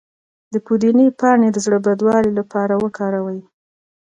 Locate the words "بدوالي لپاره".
1.85-2.73